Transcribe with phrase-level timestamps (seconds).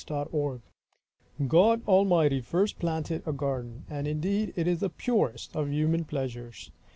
[0.01, 0.61] Of Gardens
[1.47, 3.85] GOD Almighty first planted a garden.
[3.87, 6.71] And indeed it is the purest of human pleasures.